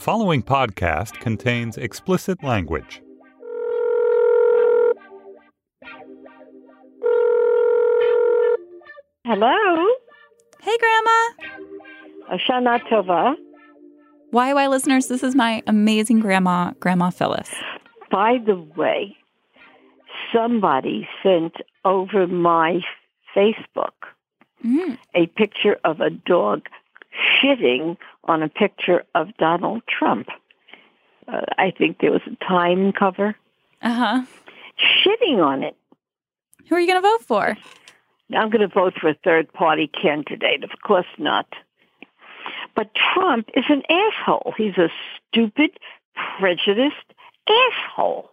[0.00, 3.02] following podcast contains explicit language.
[9.24, 9.86] Hello,
[10.62, 12.38] Hey, Grandma.
[12.48, 13.34] Shana Tova.
[14.32, 17.50] YY listeners, this is my amazing grandma, Grandma Phyllis.
[18.10, 19.16] By the way,
[20.32, 22.80] somebody sent over my
[23.34, 23.92] Facebook
[24.64, 24.98] Mm.
[25.14, 26.68] a picture of a dog
[27.40, 30.28] shitting on a picture of Donald Trump.
[31.26, 33.36] Uh, I think there was a time cover.
[33.82, 34.22] Uh huh.
[34.78, 35.76] Shitting on it.
[36.68, 37.56] Who are you going to vote for?
[38.34, 40.62] I'm going to vote for a third party candidate.
[40.62, 41.46] Of course not.
[42.76, 44.54] But Trump is an asshole.
[44.56, 44.88] He's a
[45.28, 45.70] stupid,
[46.38, 46.94] prejudiced
[47.48, 48.30] asshole.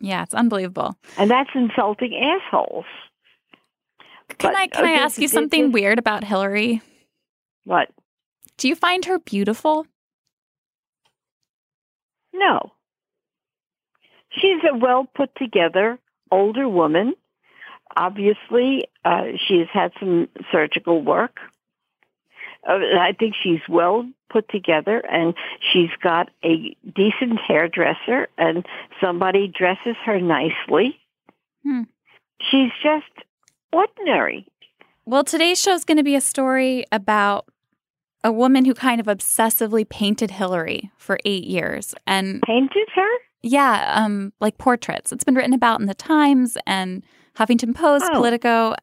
[0.00, 0.96] Yeah, it's unbelievable.
[1.16, 2.84] And that's insulting assholes.
[4.38, 6.82] Can But, I can I ask you something weird about Hillary?
[7.64, 7.90] What?
[8.58, 9.86] Do you find her beautiful?
[12.32, 12.72] No.
[14.30, 15.98] She's a well put together
[16.30, 17.14] older woman.
[17.96, 21.38] Obviously, uh, she has had some surgical work.
[22.66, 25.34] Uh, I think she's well put together and
[25.72, 28.66] she's got a decent hairdresser and
[29.00, 30.98] somebody dresses her nicely.
[31.62, 31.82] Hmm.
[32.40, 33.26] She's just
[33.72, 34.46] ordinary.
[35.04, 37.46] Well, today's show is going to be a story about
[38.24, 43.06] a woman who kind of obsessively painted Hillary for eight years, and Painted her?
[43.42, 45.12] yeah, um, like portraits.
[45.12, 47.04] It's been written about in the Times and
[47.36, 48.14] Huffington Post, Oh.
[48.16, 48.74] Politico.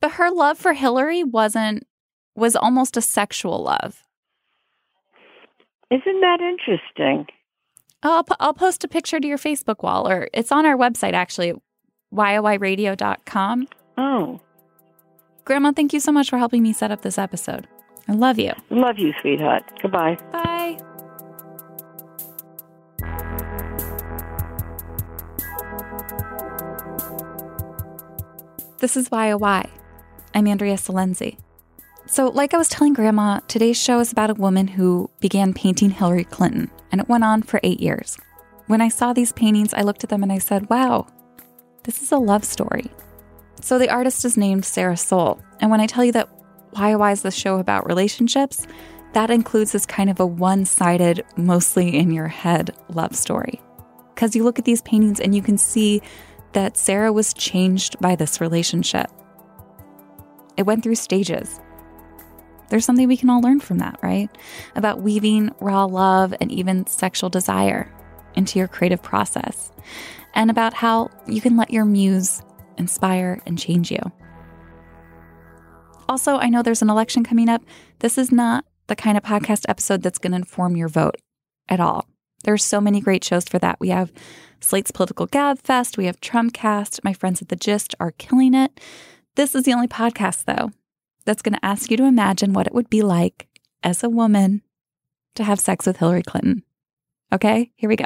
[0.00, 1.86] But her love for Hillary wasn't
[2.34, 4.02] was almost a sexual love.
[5.90, 7.26] Isn't that interesting?
[8.02, 11.52] I'll, I'll post a picture to your Facebook wall, or it's on our website actually,
[12.12, 13.68] whyohwhyradio.com.
[13.98, 14.40] Oh,
[15.44, 17.68] Grandma, thank you so much for helping me set up this episode.
[18.08, 18.52] I love you.
[18.70, 19.62] love you, sweetheart.
[19.80, 20.16] Goodbye.
[20.32, 20.78] Bye.
[28.78, 29.68] This is Why Oh Why.
[30.34, 31.38] I'm Andrea Silenzi.
[32.06, 35.90] So, like I was telling Grandma, today's show is about a woman who began painting
[35.90, 38.18] Hillary Clinton, and it went on for eight years.
[38.66, 41.06] When I saw these paintings, I looked at them and I said, wow,
[41.84, 42.90] this is a love story.
[43.60, 45.40] So, the artist is named Sarah Sole.
[45.60, 46.28] And when I tell you that
[46.76, 48.66] YOY is the show about relationships,
[49.12, 53.60] that includes this kind of a one sided, mostly in your head love story.
[54.14, 56.00] Because you look at these paintings and you can see
[56.52, 59.10] that Sarah was changed by this relationship.
[60.56, 61.60] It went through stages.
[62.68, 64.30] There's something we can all learn from that, right?
[64.74, 67.92] About weaving raw love and even sexual desire
[68.34, 69.70] into your creative process,
[70.34, 72.40] and about how you can let your muse
[72.78, 74.00] inspire and change you.
[76.12, 77.62] Also, I know there's an election coming up.
[78.00, 81.16] This is not the kind of podcast episode that's going to inform your vote
[81.70, 82.06] at all.
[82.44, 83.80] There's so many great shows for that.
[83.80, 84.12] We have
[84.60, 87.02] Slate's Political Gabfest, we have Trumpcast.
[87.02, 88.78] My friends at The Gist are killing it.
[89.36, 90.72] This is the only podcast, though,
[91.24, 93.48] that's going to ask you to imagine what it would be like
[93.82, 94.60] as a woman
[95.36, 96.62] to have sex with Hillary Clinton.
[97.32, 98.04] Okay, here we go.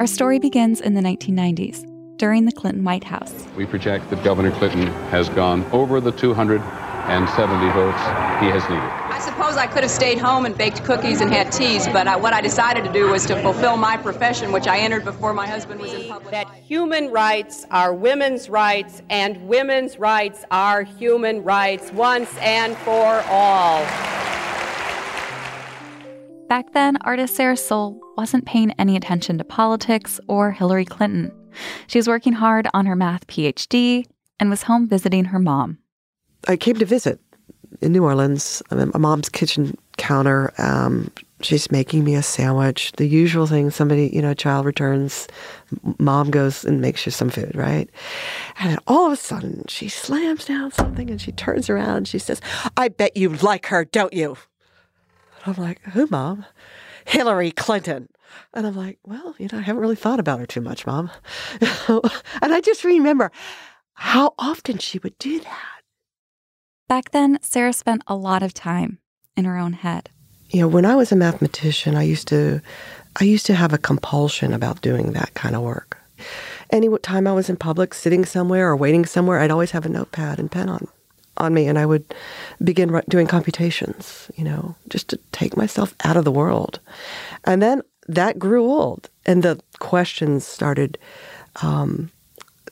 [0.00, 1.84] Our story begins in the 1990s
[2.16, 3.34] during the Clinton White House.
[3.54, 7.98] We project that Governor Clinton has gone over the 270 votes
[8.40, 8.82] he has needed.
[8.82, 12.16] I suppose I could have stayed home and baked cookies and had teas, but I,
[12.16, 15.46] what I decided to do was to fulfill my profession, which I entered before my
[15.46, 16.30] husband was in public.
[16.30, 23.22] that human rights are women's rights and women's rights are human rights once and for
[23.28, 24.19] all.
[26.50, 31.30] Back then, artist Sarah Sole wasn't paying any attention to politics or Hillary Clinton.
[31.86, 34.04] She was working hard on her math PhD
[34.40, 35.78] and was home visiting her mom.
[36.48, 37.20] I came to visit
[37.80, 38.64] in New Orleans.
[38.72, 40.52] At my mom's kitchen counter.
[40.58, 42.90] Um, she's making me a sandwich.
[42.96, 45.28] The usual thing somebody, you know, a child returns,
[46.00, 47.88] mom goes and makes you some food, right?
[48.58, 52.18] And all of a sudden, she slams down something and she turns around and she
[52.18, 52.40] says,
[52.76, 54.36] I bet you like her, don't you?
[55.44, 56.44] And I'm like, who, mom?
[57.06, 58.08] Hillary Clinton.
[58.54, 61.10] And I'm like, well, you know, I haven't really thought about her too much, mom.
[61.60, 63.32] and I just remember
[63.94, 65.80] how often she would do that.
[66.88, 68.98] Back then, Sarah spent a lot of time
[69.36, 70.10] in her own head.
[70.50, 72.60] you know when i was a mathematician i used to
[73.20, 75.96] i used to have a compulsion about doing that kind of work
[76.70, 79.88] any time i was in public sitting somewhere or waiting somewhere i'd always have a
[79.88, 80.88] notepad and pen on
[81.36, 82.14] on me and i would
[82.62, 86.80] begin doing computations you know just to take myself out of the world
[87.44, 90.98] and then that grew old and the questions started
[91.62, 92.10] um,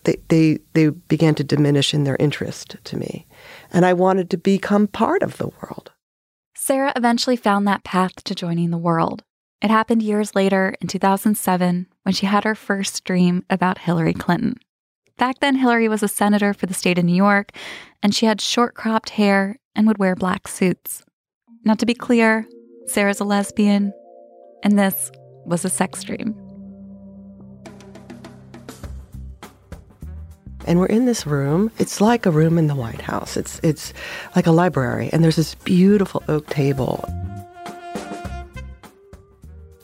[0.05, 3.27] they, they, they began to diminish in their interest to me.
[3.73, 5.93] And I wanted to become part of the world.
[6.55, 9.23] Sarah eventually found that path to joining the world.
[9.61, 14.57] It happened years later in 2007 when she had her first dream about Hillary Clinton.
[15.19, 17.51] Back then, Hillary was a senator for the state of New York,
[18.03, 21.05] and she had short cropped hair and would wear black suits.
[21.65, 22.47] Now, to be clear,
[22.87, 23.93] Sarah's a lesbian,
[24.63, 25.11] and this
[25.45, 26.37] was a sex dream.
[30.67, 31.71] and we're in this room.
[31.79, 33.39] It's like a room in the White House.
[33.39, 33.95] It's it's
[34.37, 37.03] like a library, and there's this beautiful oak table.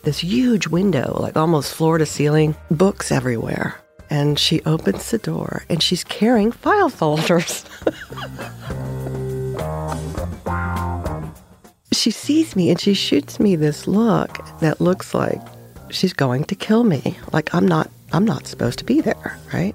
[0.03, 3.81] This huge window, like almost floor to ceiling, books everywhere.
[4.15, 7.65] And she opens the door and she's carrying file folders.
[11.93, 15.43] she sees me and she shoots me this look that looks like
[15.91, 17.19] she's going to kill me.
[17.33, 19.75] Like I'm not I'm not supposed to be there, right?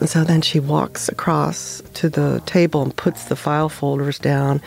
[0.00, 4.60] And so then she walks across to the table and puts the file folders down.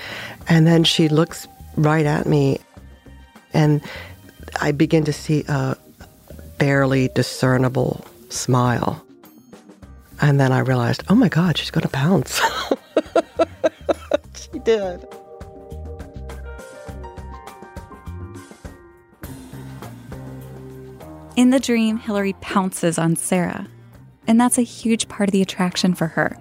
[0.47, 1.45] And then she looks
[1.75, 2.59] right at me.
[3.53, 3.81] And
[4.61, 5.75] I begin to see a
[6.61, 9.03] barely discernible smile.
[10.21, 12.39] And then I realized, oh my God, she's going to pounce.
[14.35, 15.03] she did.
[21.35, 23.65] In the dream, Hillary pounces on Sarah.
[24.27, 26.37] And that's a huge part of the attraction for her,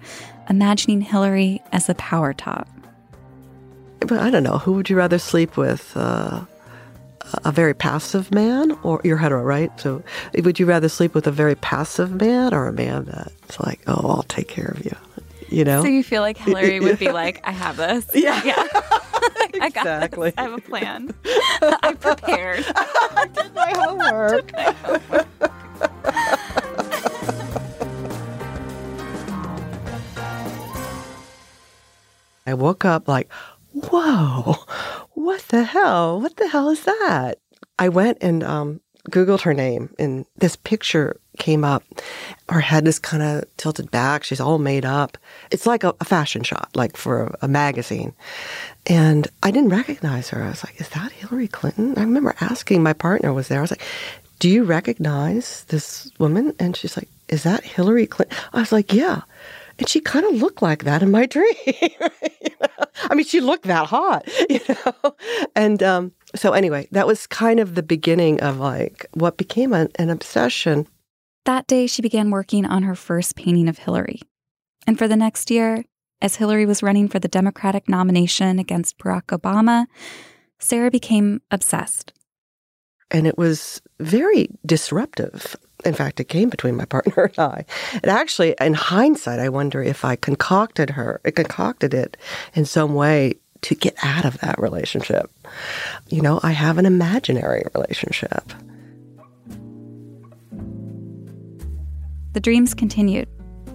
[0.47, 2.69] imagining Hillary as a power top.
[4.01, 5.97] But I don't know, who would you rather sleep with?
[5.97, 6.45] Uh,
[7.43, 9.71] a very passive man, or you're hetero, right?
[9.79, 10.03] So
[10.35, 14.09] would you rather sleep with a very passive man or a man that's like, oh,
[14.09, 14.95] I'll take care of you?
[15.49, 15.81] You know?
[15.81, 18.05] So you feel like Hillary would be like, I have this.
[18.15, 18.41] Yeah.
[18.43, 18.55] Yeah.
[19.61, 20.29] I got Exactly.
[20.29, 20.37] this.
[20.37, 21.13] I have a plan.
[21.83, 22.65] I'm prepared.
[22.75, 24.51] I did my homework.
[32.47, 33.31] I woke up like,
[33.73, 34.55] whoa,
[35.13, 36.21] what the hell?
[36.21, 37.39] What the hell is that?
[37.79, 41.83] I went and um, Googled her name, and this picture came up.
[42.49, 44.23] Her head is kind of tilted back.
[44.23, 45.17] She's all made up.
[45.49, 48.13] It's like a, a fashion shot, like for a, a magazine.
[48.85, 50.43] And I didn't recognize her.
[50.43, 51.97] I was like, is that Hillary Clinton?
[51.97, 53.59] I remember asking my partner was there.
[53.59, 53.83] I was like,
[54.39, 56.53] do you recognize this woman?
[56.59, 58.37] And she's like, is that Hillary Clinton?
[58.53, 59.21] I was like, yeah.
[59.81, 61.55] And she kind of looked like that in my dream.
[61.65, 62.67] you know?
[63.09, 65.15] I mean, she looked that hot, you know?
[65.55, 69.89] And um, so, anyway, that was kind of the beginning of like what became an,
[69.95, 70.87] an obsession.
[71.45, 74.21] That day, she began working on her first painting of Hillary.
[74.85, 75.83] And for the next year,
[76.21, 79.87] as Hillary was running for the Democratic nomination against Barack Obama,
[80.59, 82.13] Sarah became obsessed.
[83.09, 85.55] And it was very disruptive.
[85.85, 87.65] In fact, it came between my partner and I.
[87.93, 92.17] And actually, in hindsight, I wonder if I concocted her, I concocted it
[92.53, 95.31] in some way to get out of that relationship.
[96.09, 98.51] You know, I have an imaginary relationship.
[102.33, 103.27] The dreams continued.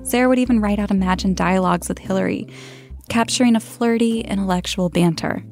[0.03, 2.49] Sarah would even write out imagined dialogues with Hillary,
[3.09, 5.45] capturing a flirty, intellectual banter.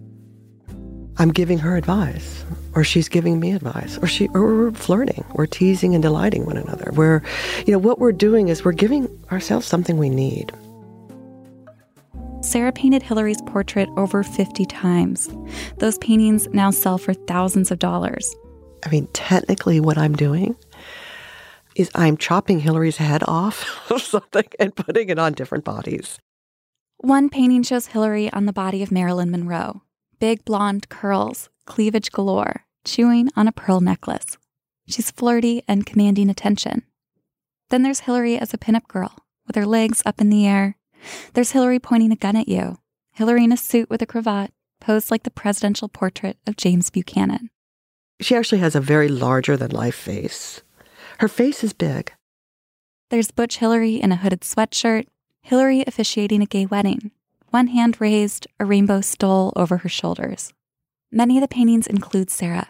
[1.17, 2.45] I'm giving her advice,
[2.75, 6.57] or she's giving me advice, or she, or we're flirting, we're teasing and delighting one
[6.57, 6.91] another.
[6.93, 7.23] We're,
[7.67, 10.53] you know, what we're doing is we're giving ourselves something we need.
[12.41, 15.31] Sarah painted Hillary's portrait over 50 times.
[15.79, 18.35] Those paintings now sell for thousands of dollars.
[18.85, 20.57] I mean, technically, what I'm doing
[21.77, 26.19] is I'm chopping Hillary's head off of something and putting it on different bodies.
[26.99, 29.84] One painting shows Hillary on the body of Marilyn Monroe
[30.25, 34.39] big blonde curls, cleavage galore, chewing on a pearl necklace.
[34.89, 36.85] She's flirty and commanding attention.
[37.69, 39.15] Then there's Hillary as a pinup girl,
[39.47, 40.79] with her legs up in the air.
[41.35, 42.79] There's Hillary pointing a gun at you.
[43.13, 44.51] Hillary in a suit with a cravat,
[44.81, 47.51] posed like the presidential portrait of James Buchanan.
[48.19, 50.63] She actually has a very larger than life face.
[51.19, 52.15] Her face is big.
[53.11, 55.07] There's Butch Hillary in a hooded sweatshirt,
[55.43, 57.11] Hillary officiating a gay wedding,
[57.55, 60.53] one hand raised, a rainbow stole over her shoulders.
[61.13, 62.67] Many of the paintings include Sarah.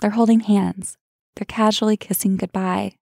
[0.00, 0.98] They're holding hands,
[1.36, 2.96] they're casually kissing goodbye,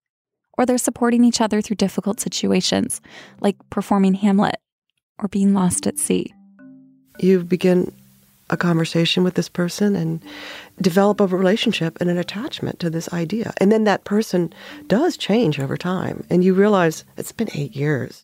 [0.58, 3.00] or they're supporting each other through difficult situations,
[3.40, 4.56] like performing Hamlet
[5.18, 6.34] or being lost at sea.
[7.18, 7.90] You begin
[8.50, 10.22] a conversation with this person and
[10.82, 13.54] develop a relationship and an attachment to this idea.
[13.56, 14.52] And then that person
[14.86, 16.26] does change over time.
[16.28, 18.23] And you realize it's been eight years.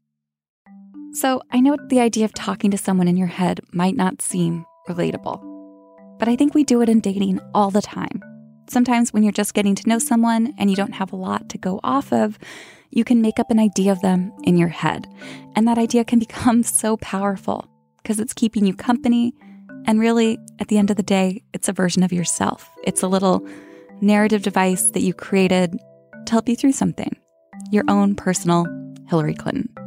[1.12, 4.64] So I know the idea of talking to someone in your head might not seem
[4.88, 5.40] relatable,
[6.20, 8.22] but I think we do it in dating all the time.
[8.68, 11.58] Sometimes when you're just getting to know someone and you don't have a lot to
[11.58, 12.38] go off of,
[12.90, 15.08] you can make up an idea of them in your head.
[15.56, 17.68] And that idea can become so powerful
[18.02, 19.34] because it's keeping you company.
[19.86, 22.70] And really, at the end of the day, it's a version of yourself.
[22.84, 23.44] It's a little
[24.00, 25.76] narrative device that you created
[26.26, 27.16] to help you through something
[27.72, 28.66] your own personal
[29.08, 29.79] Hillary Clinton.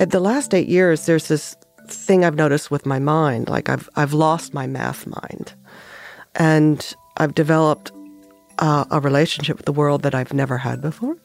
[0.00, 1.54] At the last eight years, there's this
[1.86, 3.50] thing I've noticed with my mind.
[3.50, 5.52] Like I've I've lost my math mind,
[6.34, 7.92] and I've developed
[8.60, 11.18] uh, a relationship with the world that I've never had before.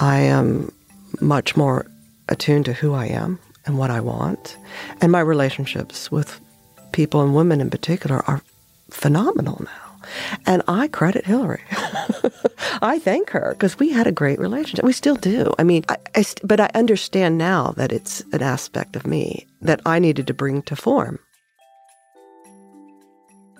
[0.00, 0.72] I am
[1.20, 1.84] much more
[2.30, 4.56] attuned to who I am and what I want,
[5.02, 6.40] and my relationships with
[6.92, 8.40] people and women in particular are
[8.90, 9.81] phenomenal now.
[10.46, 11.62] And I credit Hillary.
[12.82, 14.84] I thank her because we had a great relationship.
[14.84, 15.52] We still do.
[15.58, 19.80] I mean, I, I, but I understand now that it's an aspect of me that
[19.86, 21.18] I needed to bring to form.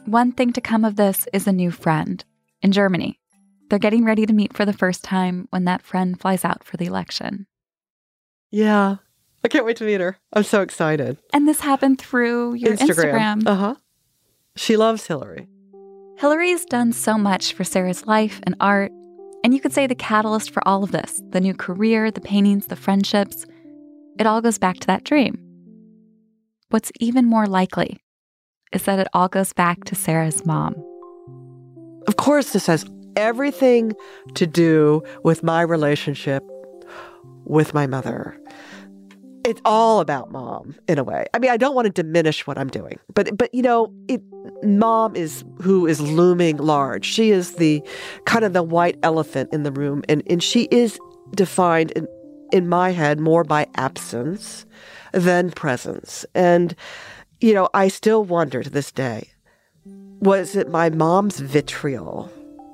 [0.06, 2.24] One thing to come of this is a new friend
[2.60, 3.20] in Germany.
[3.70, 6.76] They're getting ready to meet for the first time when that friend flies out for
[6.76, 7.46] the election.
[8.50, 8.96] Yeah.
[9.44, 10.18] I can't wait to meet her.
[10.32, 11.18] I'm so excited.
[11.32, 13.42] And this happened through your Instagram.
[13.42, 13.46] Instagram.
[13.46, 13.74] Uh huh.
[14.56, 15.48] She loves Hillary.
[16.22, 18.92] Hillary's done so much for Sarah's life and art,
[19.42, 22.68] and you could say the catalyst for all of this the new career, the paintings,
[22.68, 23.44] the friendships
[24.20, 25.36] it all goes back to that dream.
[26.68, 27.98] What's even more likely
[28.72, 30.76] is that it all goes back to Sarah's mom.
[32.06, 32.86] Of course, this has
[33.16, 33.92] everything
[34.34, 36.44] to do with my relationship
[37.46, 38.38] with my mother
[39.44, 41.26] it's all about mom in a way.
[41.34, 44.22] I mean, I don't want to diminish what I'm doing, but but you know, it,
[44.62, 47.04] mom is who is looming large.
[47.04, 47.82] She is the
[48.24, 50.98] kind of the white elephant in the room, and and she is
[51.34, 52.06] defined in
[52.52, 54.66] in my head more by absence
[55.12, 56.24] than presence.
[56.34, 56.74] And
[57.40, 59.30] you know, I still wonder to this day,
[60.20, 62.30] was it my mom's vitriol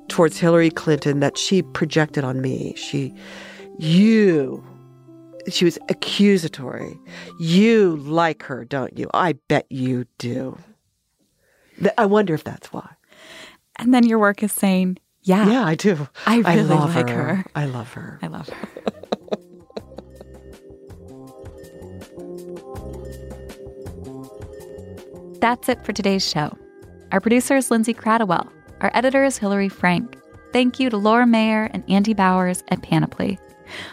[0.08, 2.74] towards Hillary Clinton that she projected on me?
[2.76, 3.14] She,
[3.78, 4.62] you
[5.50, 6.98] she was accusatory.
[7.38, 9.08] You like her, don't you?
[9.14, 10.58] I bet you do.
[11.96, 12.88] I wonder if that's why.
[13.76, 15.48] And then your work is saying, yeah.
[15.48, 16.08] Yeah, I do.
[16.26, 17.34] I really I love like her.
[17.36, 17.44] her.
[17.54, 18.18] I love her.
[18.22, 18.68] I love her.
[25.40, 26.56] That's it for today's show.
[27.12, 28.48] Our producer is Lindsay Cradwell.
[28.80, 30.16] Our editor is Hillary Frank.
[30.52, 33.38] Thank you to Laura Mayer and Andy Bowers at Panoply.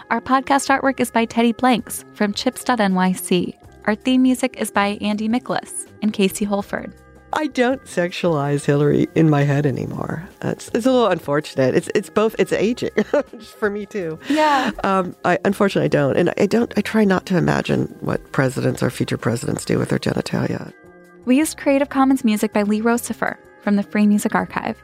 [0.09, 3.53] Our podcast artwork is by Teddy Blanks from chips.nyc.
[3.85, 6.93] Our theme music is by Andy Miklas and Casey Holford.
[7.33, 10.27] I don't sexualize Hillary in my head anymore.
[10.41, 11.75] It's, it's a little unfortunate.
[11.75, 12.33] It's it's both.
[12.39, 12.91] It's aging
[13.59, 14.17] for me too.
[14.29, 14.71] Yeah.
[14.85, 16.73] Um, I unfortunately I don't, and I don't.
[16.77, 20.71] I try not to imagine what presidents or future presidents do with their genitalia.
[21.25, 24.81] We used Creative Commons music by Lee Rosevere from the Free Music Archive.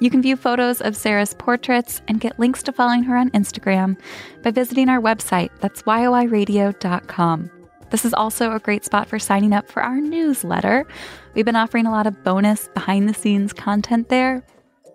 [0.00, 3.98] You can view photos of Sarah's portraits and get links to following her on Instagram
[4.42, 5.50] by visiting our website.
[5.60, 7.50] That's whyohwhyradio.com.
[7.90, 10.86] This is also a great spot for signing up for our newsletter.
[11.34, 14.42] We've been offering a lot of bonus behind the scenes content there.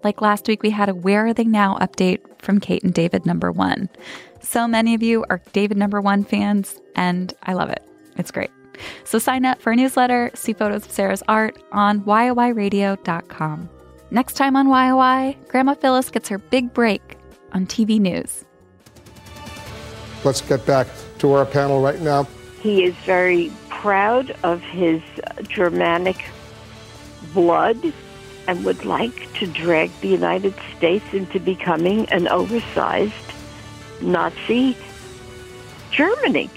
[0.03, 3.25] Like last week, we had a Where Are They Now update from Kate and David
[3.25, 3.89] number one.
[4.39, 7.83] So many of you are David number one fans, and I love it.
[8.17, 8.51] It's great.
[9.03, 13.69] So sign up for a newsletter, see photos of Sarah's art on whyohwhyradio.com.
[14.11, 17.17] Next time on YOI, Grandma Phyllis gets her big break
[17.53, 18.45] on TV news.
[20.23, 20.87] Let's get back
[21.19, 22.27] to our panel right now.
[22.61, 25.01] He is very proud of his
[25.43, 26.23] Germanic
[27.33, 27.93] blood
[28.47, 33.13] and would like to drag the United States into becoming an oversized
[34.01, 34.77] Nazi
[35.91, 36.49] Germany.